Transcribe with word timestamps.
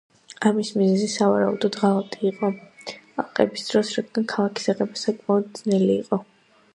ამის 0.49 0.69
მიზეზი 0.77 1.09
სავარაუდოდ 1.15 1.75
ღალატი 1.81 2.21
იყო 2.29 2.49
ალყების 3.23 3.67
დროს, 3.67 3.91
რადგან 3.99 4.25
ქალაქის 4.35 4.69
აღება 4.75 5.01
საკმაოდ 5.03 5.53
ძნელი 5.61 5.93
იყო. 5.99 6.23